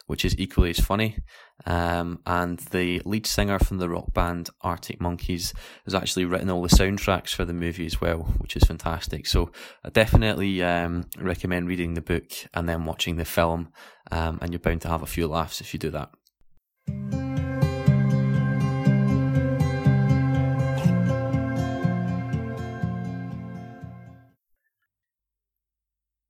which 0.10 0.26
is 0.26 0.36
equally 0.40 0.72
as 0.72 0.80
funny. 0.80 1.20
Um, 1.68 2.20
and 2.26 2.58
the 2.72 3.00
lead 3.06 3.28
singer 3.28 3.60
from 3.60 3.78
the 3.78 3.88
rock 3.88 4.12
band 4.12 4.50
Arctic 4.62 5.00
Monkeys 5.00 5.54
has 5.86 5.94
actually 5.94 6.26
written 6.26 6.50
all 6.50 6.64
the 6.64 6.68
soundtracks 6.68 7.30
for 7.30 7.46
the 7.46 7.54
movie 7.54 7.86
as 7.86 8.02
well, 8.02 8.24
which 8.40 8.56
is 8.56 8.64
fantastic. 8.64 9.28
So 9.28 9.52
I 9.86 9.90
definitely 9.90 10.64
um, 10.64 11.06
recommend 11.20 11.68
reading 11.68 11.94
the 11.94 12.02
book 12.02 12.32
and 12.56 12.68
then 12.68 12.86
watching 12.86 13.18
the 13.18 13.26
film, 13.26 13.70
um, 14.12 14.40
and 14.42 14.52
you're 14.52 14.60
bound 14.60 14.82
to 14.82 14.88
have 14.88 15.04
a 15.04 15.06
few 15.06 15.28
laughs 15.28 15.62
if 15.62 15.76
you 15.76 15.80
do 15.80 15.92
that. 15.92 16.10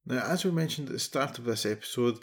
Now, 0.05 0.25
as 0.25 0.43
we 0.43 0.51
mentioned 0.51 0.89
at 0.89 0.93
the 0.93 1.00
start 1.00 1.39
of 1.39 1.45
this 1.45 1.65
episode, 1.65 2.17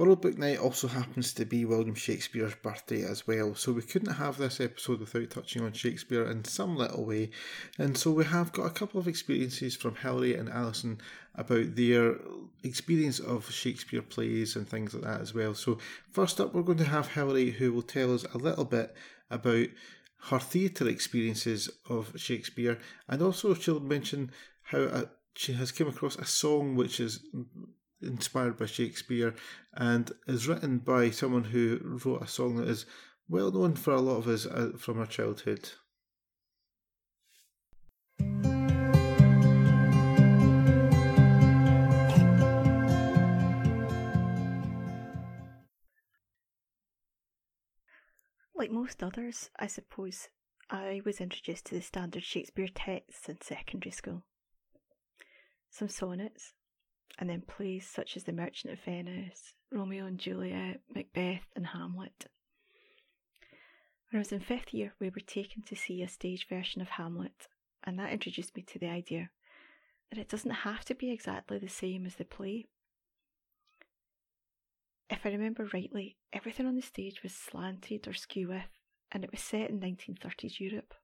World 0.00 0.22
Book 0.22 0.38
Night 0.38 0.58
also 0.58 0.88
happens 0.88 1.34
to 1.34 1.44
be 1.44 1.66
William 1.66 1.94
Shakespeare's 1.94 2.54
birthday 2.54 3.04
as 3.04 3.26
well, 3.26 3.54
so 3.54 3.70
we 3.70 3.82
couldn't 3.82 4.14
have 4.14 4.38
this 4.38 4.58
episode 4.58 5.00
without 5.00 5.28
touching 5.28 5.62
on 5.62 5.74
Shakespeare 5.74 6.24
in 6.24 6.42
some 6.46 6.74
little 6.74 7.04
way. 7.04 7.28
And 7.76 7.98
so 7.98 8.10
we 8.10 8.24
have 8.24 8.50
got 8.50 8.64
a 8.64 8.70
couple 8.70 8.98
of 8.98 9.06
experiences 9.06 9.76
from 9.76 9.96
Hilary 9.96 10.34
and 10.36 10.48
Alison 10.48 11.02
about 11.34 11.76
their 11.76 12.16
experience 12.64 13.18
of 13.18 13.50
Shakespeare 13.50 14.00
plays 14.00 14.56
and 14.56 14.66
things 14.66 14.94
like 14.94 15.02
that 15.02 15.20
as 15.20 15.34
well. 15.34 15.52
So, 15.52 15.76
first 16.10 16.40
up, 16.40 16.54
we're 16.54 16.62
going 16.62 16.78
to 16.78 16.84
have 16.84 17.12
Hilary 17.12 17.50
who 17.50 17.70
will 17.70 17.82
tell 17.82 18.14
us 18.14 18.24
a 18.32 18.38
little 18.38 18.64
bit 18.64 18.96
about 19.30 19.66
her 20.30 20.38
theatre 20.38 20.88
experiences 20.88 21.68
of 21.90 22.18
Shakespeare, 22.18 22.78
and 23.06 23.20
also 23.20 23.52
she'll 23.52 23.80
mention 23.80 24.30
how 24.62 24.78
a, 24.78 25.10
she 25.34 25.52
has 25.52 25.70
come 25.70 25.88
across 25.88 26.16
a 26.16 26.24
song 26.24 26.74
which 26.74 27.00
is 27.00 27.20
inspired 28.02 28.56
by 28.56 28.66
Shakespeare 28.66 29.34
and 29.74 30.10
is 30.26 30.48
written 30.48 30.78
by 30.78 31.10
someone 31.10 31.44
who 31.44 31.80
wrote 32.04 32.22
a 32.22 32.26
song 32.26 32.56
that 32.56 32.68
is 32.68 32.86
well 33.28 33.50
known 33.50 33.74
for 33.74 33.92
a 33.92 34.00
lot 34.00 34.18
of 34.18 34.28
us 34.28 34.46
uh, 34.46 34.72
from 34.78 34.98
our 34.98 35.06
childhood. 35.06 35.70
Like 48.54 48.70
most 48.70 49.02
others, 49.02 49.48
I 49.58 49.68
suppose, 49.68 50.28
I 50.68 51.00
was 51.04 51.20
introduced 51.20 51.64
to 51.66 51.74
the 51.74 51.80
standard 51.80 52.22
Shakespeare 52.22 52.68
texts 52.68 53.28
in 53.28 53.40
secondary 53.40 53.90
school. 53.90 54.22
Some 55.70 55.88
sonnets, 55.88 56.52
and 57.18 57.28
then 57.28 57.42
plays 57.42 57.86
such 57.86 58.16
as 58.16 58.24
The 58.24 58.32
Merchant 58.32 58.72
of 58.72 58.80
Venice, 58.80 59.54
Romeo 59.70 60.06
and 60.06 60.18
Juliet, 60.18 60.80
Macbeth, 60.94 61.46
and 61.54 61.66
Hamlet. 61.66 62.26
When 64.10 64.18
I 64.18 64.20
was 64.20 64.32
in 64.32 64.40
fifth 64.40 64.74
year, 64.74 64.94
we 64.98 65.10
were 65.10 65.20
taken 65.20 65.62
to 65.62 65.76
see 65.76 66.02
a 66.02 66.08
stage 66.08 66.48
version 66.48 66.80
of 66.80 66.88
Hamlet, 66.88 67.48
and 67.84 67.98
that 67.98 68.12
introduced 68.12 68.56
me 68.56 68.62
to 68.62 68.78
the 68.78 68.88
idea 68.88 69.30
that 70.10 70.18
it 70.18 70.28
doesn't 70.28 70.50
have 70.50 70.84
to 70.86 70.94
be 70.94 71.10
exactly 71.10 71.58
the 71.58 71.68
same 71.68 72.06
as 72.06 72.16
the 72.16 72.24
play. 72.24 72.66
If 75.08 75.24
I 75.24 75.30
remember 75.30 75.68
rightly, 75.72 76.16
everything 76.32 76.66
on 76.66 76.76
the 76.76 76.82
stage 76.82 77.22
was 77.22 77.34
slanted 77.34 78.08
or 78.08 78.14
skew 78.14 78.48
with, 78.48 78.80
and 79.12 79.24
it 79.24 79.30
was 79.30 79.40
set 79.40 79.70
in 79.70 79.80
1930s 79.80 80.58
Europe. 80.58 80.94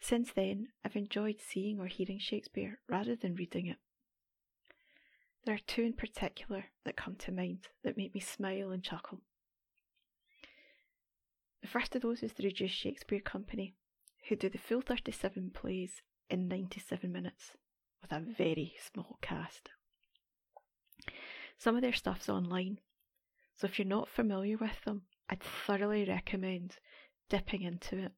Since 0.00 0.32
then, 0.32 0.68
I've 0.84 0.96
enjoyed 0.96 1.40
seeing 1.40 1.80
or 1.80 1.86
hearing 1.86 2.18
Shakespeare 2.18 2.78
rather 2.88 3.16
than 3.16 3.34
reading 3.34 3.66
it. 3.66 3.78
There 5.44 5.54
are 5.54 5.66
two 5.66 5.82
in 5.82 5.94
particular 5.94 6.66
that 6.84 6.96
come 6.96 7.16
to 7.16 7.32
mind 7.32 7.68
that 7.82 7.96
make 7.96 8.14
me 8.14 8.20
smile 8.20 8.70
and 8.70 8.82
chuckle. 8.82 9.22
The 11.62 11.68
first 11.68 11.96
of 11.96 12.02
those 12.02 12.22
is 12.22 12.32
the 12.32 12.44
Reduced 12.44 12.76
Shakespeare 12.76 13.20
Company, 13.20 13.74
who 14.28 14.36
do 14.36 14.48
the 14.48 14.58
full 14.58 14.80
37 14.80 15.50
plays 15.50 16.02
in 16.30 16.48
97 16.48 17.10
minutes 17.10 17.52
with 18.00 18.12
a 18.12 18.20
very 18.20 18.74
small 18.80 19.18
cast. 19.20 19.70
Some 21.58 21.74
of 21.74 21.82
their 21.82 21.92
stuff's 21.92 22.28
online, 22.28 22.78
so 23.56 23.66
if 23.66 23.78
you're 23.78 23.88
not 23.88 24.08
familiar 24.08 24.56
with 24.56 24.80
them, 24.84 25.02
I'd 25.28 25.42
thoroughly 25.42 26.04
recommend 26.04 26.76
dipping 27.28 27.62
into 27.62 27.98
it 27.98 28.12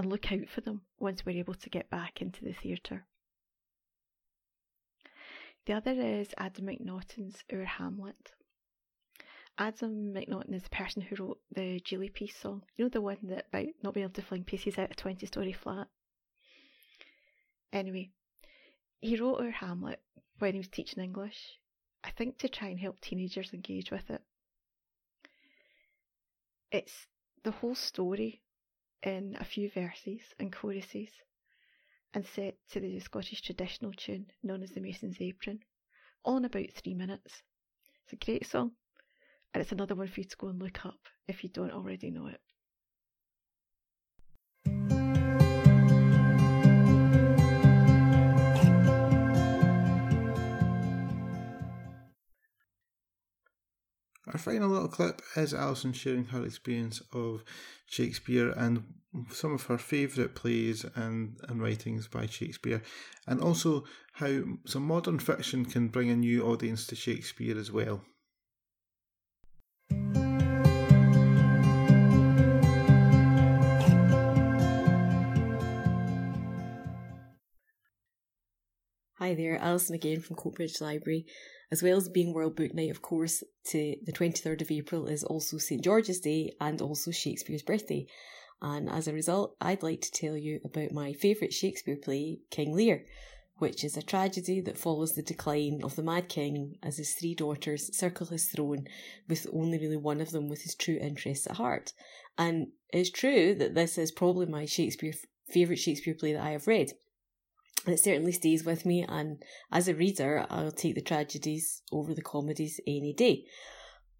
and 0.00 0.08
look 0.08 0.32
out 0.32 0.48
for 0.48 0.62
them 0.62 0.80
once 0.98 1.26
we're 1.26 1.36
able 1.36 1.52
to 1.52 1.68
get 1.68 1.90
back 1.90 2.22
into 2.22 2.42
the 2.42 2.54
theatre. 2.54 3.04
The 5.66 5.74
other 5.74 5.92
is 5.92 6.34
Adam 6.38 6.66
McNaughton's 6.66 7.44
Our 7.52 7.64
Hamlet. 7.64 8.32
Adam 9.58 10.14
McNaughton 10.14 10.54
is 10.54 10.62
the 10.62 10.70
person 10.70 11.02
who 11.02 11.16
wrote 11.16 11.40
the 11.54 11.80
Jeely 11.80 12.10
Piece 12.10 12.34
song. 12.34 12.62
You 12.78 12.86
know 12.86 12.88
the 12.88 13.02
one 13.02 13.18
that 13.24 13.48
about 13.48 13.66
not 13.82 13.92
being 13.92 14.04
able 14.04 14.14
to 14.14 14.22
fling 14.22 14.44
pieces 14.44 14.78
out 14.78 14.90
a 14.90 14.94
20 14.94 15.26
story 15.26 15.52
flat? 15.52 15.88
Anyway, 17.70 18.08
he 19.02 19.18
wrote 19.18 19.42
Our 19.42 19.50
Hamlet 19.50 20.00
when 20.38 20.54
he 20.54 20.60
was 20.60 20.68
teaching 20.68 21.04
English 21.04 21.58
I 22.02 22.10
think 22.10 22.38
to 22.38 22.48
try 22.48 22.68
and 22.68 22.80
help 22.80 23.02
teenagers 23.02 23.52
engage 23.52 23.90
with 23.90 24.08
it. 24.08 24.22
It's 26.72 27.06
the 27.42 27.50
whole 27.50 27.74
story 27.74 28.40
in 29.02 29.36
a 29.40 29.44
few 29.44 29.70
verses 29.70 30.20
and 30.38 30.52
choruses 30.52 31.10
and 32.12 32.26
set 32.26 32.56
to 32.70 32.80
the 32.80 32.98
Scottish 33.00 33.40
traditional 33.40 33.92
tune 33.92 34.26
known 34.42 34.62
as 34.62 34.72
the 34.72 34.80
Mason's 34.80 35.20
Apron, 35.20 35.60
all 36.24 36.36
in 36.36 36.44
about 36.44 36.70
three 36.72 36.94
minutes. 36.94 37.42
It's 38.04 38.12
a 38.12 38.16
great 38.16 38.46
song, 38.46 38.72
and 39.54 39.60
it's 39.60 39.72
another 39.72 39.94
one 39.94 40.08
for 40.08 40.20
you 40.20 40.24
to 40.24 40.36
go 40.36 40.48
and 40.48 40.58
look 40.58 40.84
up 40.84 41.00
if 41.28 41.42
you 41.42 41.50
don't 41.50 41.72
already 41.72 42.10
know 42.10 42.26
it. 42.26 42.40
Our 54.32 54.38
final 54.38 54.68
little 54.68 54.88
clip 54.88 55.22
is 55.36 55.52
Alison 55.52 55.92
sharing 55.92 56.26
her 56.26 56.44
experience 56.44 57.02
of 57.12 57.42
Shakespeare 57.86 58.50
and 58.50 58.84
some 59.32 59.52
of 59.52 59.64
her 59.64 59.78
favourite 59.78 60.36
plays 60.36 60.84
and, 60.94 61.36
and 61.48 61.60
writings 61.60 62.06
by 62.06 62.26
Shakespeare, 62.26 62.80
and 63.26 63.40
also 63.40 63.84
how 64.12 64.42
some 64.66 64.86
modern 64.86 65.18
fiction 65.18 65.64
can 65.64 65.88
bring 65.88 66.10
a 66.10 66.16
new 66.16 66.44
audience 66.44 66.86
to 66.88 66.94
Shakespeare 66.94 67.58
as 67.58 67.72
well. 67.72 68.04
Hi 79.20 79.34
there, 79.34 79.58
Alison 79.58 79.94
again 79.94 80.22
from 80.22 80.36
Coatbridge 80.36 80.80
Library. 80.80 81.26
As 81.70 81.82
well 81.82 81.98
as 81.98 82.08
being 82.08 82.32
World 82.32 82.56
Book 82.56 82.72
Night, 82.72 82.90
of 82.90 83.02
course, 83.02 83.44
to 83.64 83.96
the 84.02 84.12
23rd 84.12 84.62
of 84.62 84.70
April 84.70 85.06
is 85.08 85.24
also 85.24 85.58
St 85.58 85.84
George's 85.84 86.20
Day 86.20 86.54
and 86.58 86.80
also 86.80 87.10
Shakespeare's 87.10 87.60
birthday. 87.60 88.06
And 88.62 88.88
as 88.88 89.06
a 89.06 89.12
result, 89.12 89.56
I'd 89.60 89.82
like 89.82 90.00
to 90.00 90.10
tell 90.10 90.38
you 90.38 90.60
about 90.64 90.92
my 90.92 91.12
favourite 91.12 91.52
Shakespeare 91.52 91.98
play, 92.02 92.38
King 92.50 92.74
Lear, 92.74 93.04
which 93.58 93.84
is 93.84 93.94
a 93.98 94.02
tragedy 94.02 94.62
that 94.62 94.78
follows 94.78 95.12
the 95.12 95.22
decline 95.22 95.82
of 95.84 95.96
the 95.96 96.02
Mad 96.02 96.30
King 96.30 96.76
as 96.82 96.96
his 96.96 97.12
three 97.12 97.34
daughters 97.34 97.94
circle 97.94 98.28
his 98.28 98.46
throne, 98.48 98.86
with 99.28 99.46
only 99.52 99.78
really 99.78 99.98
one 99.98 100.22
of 100.22 100.30
them 100.30 100.48
with 100.48 100.62
his 100.62 100.74
true 100.74 100.96
interests 100.98 101.46
at 101.46 101.58
heart. 101.58 101.92
And 102.38 102.68
it's 102.88 103.10
true 103.10 103.54
that 103.56 103.74
this 103.74 103.98
is 103.98 104.12
probably 104.12 104.46
my 104.46 104.64
Shakespeare 104.64 105.12
favourite 105.46 105.78
Shakespeare 105.78 106.14
play 106.14 106.32
that 106.32 106.42
I 106.42 106.52
have 106.52 106.66
read 106.66 106.92
it 107.86 108.00
certainly 108.00 108.32
stays 108.32 108.64
with 108.64 108.84
me. 108.86 109.04
And 109.08 109.42
as 109.70 109.88
a 109.88 109.94
reader, 109.94 110.46
I'll 110.50 110.72
take 110.72 110.94
the 110.94 111.00
tragedies 111.00 111.82
over 111.92 112.14
the 112.14 112.22
comedies 112.22 112.80
any 112.86 113.12
day. 113.12 113.44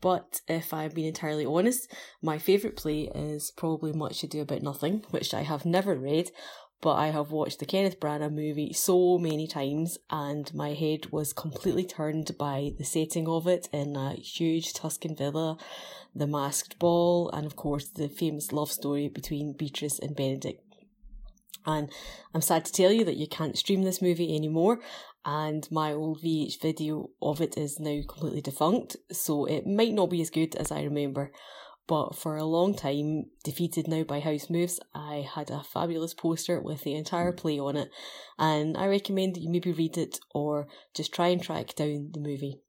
But 0.00 0.40
if 0.48 0.72
I'm 0.72 0.92
being 0.92 1.08
entirely 1.08 1.44
honest, 1.44 1.92
my 2.22 2.38
favourite 2.38 2.76
play 2.76 3.10
is 3.14 3.52
probably 3.54 3.92
Much 3.92 4.22
Ado 4.22 4.40
About 4.40 4.62
Nothing, 4.62 5.04
which 5.10 5.34
I 5.34 5.42
have 5.42 5.66
never 5.66 5.94
read, 5.94 6.30
but 6.80 6.94
I 6.94 7.08
have 7.08 7.30
watched 7.30 7.58
the 7.58 7.66
Kenneth 7.66 8.00
Branagh 8.00 8.32
movie 8.32 8.72
so 8.72 9.18
many 9.18 9.46
times, 9.46 9.98
and 10.08 10.52
my 10.54 10.72
head 10.72 11.12
was 11.12 11.34
completely 11.34 11.84
turned 11.84 12.38
by 12.38 12.72
the 12.78 12.84
setting 12.84 13.28
of 13.28 13.46
it 13.46 13.68
in 13.72 13.94
a 13.96 14.14
huge 14.14 14.72
Tuscan 14.72 15.14
villa, 15.14 15.58
the 16.14 16.26
masked 16.26 16.78
ball, 16.78 17.28
and 17.32 17.44
of 17.44 17.54
course 17.54 17.88
the 17.88 18.08
famous 18.08 18.52
love 18.52 18.72
story 18.72 19.08
between 19.08 19.52
Beatrice 19.52 19.98
and 19.98 20.16
Benedick. 20.16 20.60
And 21.66 21.90
I'm 22.34 22.40
sad 22.40 22.64
to 22.64 22.72
tell 22.72 22.90
you 22.90 23.04
that 23.04 23.16
you 23.16 23.28
can't 23.28 23.58
stream 23.58 23.82
this 23.82 24.00
movie 24.00 24.34
anymore, 24.34 24.80
and 25.24 25.70
my 25.70 25.92
old 25.92 26.22
VH 26.22 26.60
video 26.60 27.10
of 27.20 27.40
it 27.40 27.58
is 27.58 27.78
now 27.78 28.00
completely 28.08 28.40
defunct, 28.40 28.96
so 29.12 29.44
it 29.44 29.66
might 29.66 29.92
not 29.92 30.08
be 30.10 30.22
as 30.22 30.30
good 30.30 30.56
as 30.56 30.72
I 30.72 30.82
remember. 30.82 31.32
But 31.86 32.14
for 32.14 32.36
a 32.36 32.44
long 32.44 32.74
time, 32.74 33.24
defeated 33.42 33.88
now 33.88 34.04
by 34.04 34.20
house 34.20 34.48
moves, 34.48 34.78
I 34.94 35.26
had 35.34 35.50
a 35.50 35.64
fabulous 35.64 36.14
poster 36.14 36.60
with 36.60 36.82
the 36.82 36.94
entire 36.94 37.32
play 37.32 37.58
on 37.58 37.76
it, 37.76 37.90
and 38.38 38.76
I 38.78 38.86
recommend 38.86 39.34
that 39.34 39.40
you 39.40 39.50
maybe 39.50 39.72
read 39.72 39.98
it 39.98 40.20
or 40.32 40.68
just 40.94 41.12
try 41.12 41.28
and 41.28 41.42
track 41.42 41.74
down 41.74 42.10
the 42.12 42.20
movie. 42.20 42.60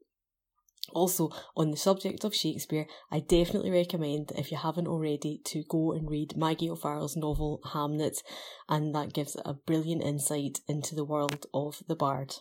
Also, 0.93 1.29
on 1.55 1.71
the 1.71 1.77
subject 1.77 2.23
of 2.23 2.35
Shakespeare, 2.35 2.87
I 3.11 3.19
definitely 3.19 3.71
recommend, 3.71 4.31
if 4.35 4.51
you 4.51 4.57
haven't 4.57 4.87
already, 4.87 5.39
to 5.45 5.63
go 5.69 5.93
and 5.93 6.09
read 6.09 6.35
Maggie 6.35 6.69
O'Farrell's 6.69 7.15
novel 7.15 7.61
Hamnet, 7.65 8.23
and 8.67 8.93
that 8.95 9.13
gives 9.13 9.37
a 9.45 9.53
brilliant 9.53 10.03
insight 10.03 10.59
into 10.67 10.95
the 10.95 11.05
world 11.05 11.45
of 11.53 11.83
the 11.87 11.95
bard. 11.95 12.35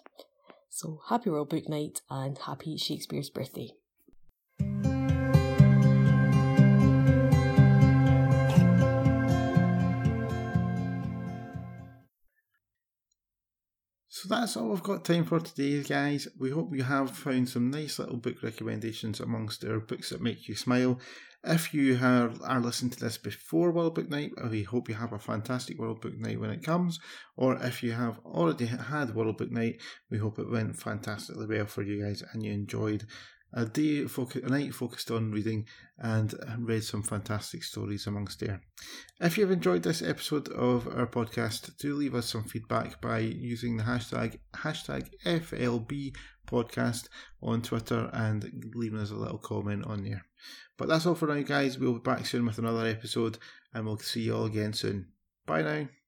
So, 0.68 1.00
happy 1.09 1.31
World 1.31 1.50
Book 1.50 1.68
Night 1.68 2.00
and 2.09 2.38
happy 2.38 2.76
Shakespeare's 2.76 3.31
birthday. 3.31 3.70
That's 14.31 14.57
all 14.57 14.69
we've 14.69 14.83
got 14.83 15.05
time 15.05 15.25
for 15.25 15.40
today, 15.40 15.83
guys. 15.83 16.29
We 16.38 16.51
hope 16.51 16.73
you 16.73 16.85
have 16.85 17.11
found 17.11 17.49
some 17.49 17.69
nice 17.69 17.99
little 17.99 18.16
book 18.16 18.43
recommendations 18.45 19.19
amongst 19.19 19.64
our 19.64 19.81
books 19.81 20.11
that 20.11 20.23
make 20.23 20.49
you 20.49 20.55
smile. 20.55 21.01
If 21.43 21.75
you 21.75 21.99
are, 22.01 22.31
are 22.45 22.61
listening 22.61 22.93
to 22.93 23.01
this 23.01 23.19
before 23.19 23.73
World 23.73 23.97
Book 23.97 24.09
Night, 24.09 24.31
we 24.49 24.62
hope 24.62 24.88
you 24.88 24.95
have 24.95 25.12
a 25.12 25.19
fantastic 25.19 25.79
World 25.79 26.01
Book 26.01 26.16
Night 26.16 26.38
when 26.38 26.51
it 26.51 26.62
comes. 26.62 27.01
Or 27.37 27.57
if 27.57 27.83
you 27.83 27.90
have 27.90 28.21
already 28.25 28.66
had 28.66 29.16
World 29.16 29.37
Book 29.37 29.51
Night, 29.51 29.81
we 30.11 30.19
hope 30.19 30.38
it 30.38 30.49
went 30.49 30.79
fantastically 30.79 31.47
well 31.47 31.66
for 31.66 31.83
you 31.83 32.05
guys 32.05 32.23
and 32.33 32.45
you 32.45 32.53
enjoyed 32.53 33.07
a 33.53 33.65
day, 33.65 34.07
focus, 34.07 34.43
a 34.45 34.49
night 34.49 34.75
focused 34.75 35.11
on 35.11 35.33
reading, 35.33 35.67
and 35.99 36.35
um, 36.47 36.65
read 36.65 36.85
some 36.85 37.03
fantastic 37.03 37.65
stories 37.65 38.07
amongst 38.07 38.41
there. 38.41 38.61
If 39.21 39.37
you've 39.37 39.51
enjoyed 39.51 39.83
this 39.83 40.03
episode 40.03 40.49
of 40.51 40.87
our 40.89 41.07
podcast, 41.07 41.77
do 41.79 41.95
leave 41.95 42.15
us 42.15 42.29
some 42.29 42.45
feedback 42.45 43.01
by 43.01 43.19
using 43.19 43.77
the 43.77 43.85
hashtag 43.85 44.39
hashtag 44.55 45.09
FLB 45.25 46.15
podcast 46.47 47.09
on 47.43 47.63
Twitter 47.63 48.11
and 48.13 48.71
leaving 48.75 49.01
us 49.01 49.11
a 49.11 49.17
little 49.17 49.39
comment 49.39 49.85
on 49.87 50.05
there. 50.05 50.23
But 50.79 50.89
that's 50.89 51.07
all 51.07 51.15
for 51.15 51.27
now, 51.27 51.43
guys. 51.43 51.79
We'll 51.79 51.95
be 51.95 52.01
back 52.01 52.27
soon 52.27 52.47
with 52.47 52.59
another 52.59 52.87
episode, 52.87 53.39
and 53.75 53.85
we'll 53.85 53.99
see 53.99 54.23
you 54.23 54.37
all 54.37 54.47
again 54.47 54.73
soon. 54.73 55.09
Bye 55.47 55.63
now. 55.63 56.00